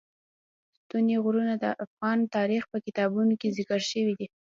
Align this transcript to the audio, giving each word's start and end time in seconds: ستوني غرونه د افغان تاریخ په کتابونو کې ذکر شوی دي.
ستوني 0.79 1.15
غرونه 1.23 1.53
د 1.63 1.65
افغان 1.85 2.19
تاریخ 2.35 2.63
په 2.71 2.77
کتابونو 2.85 3.33
کې 3.41 3.53
ذکر 3.57 3.79
شوی 3.91 4.13
دي. 4.19 4.27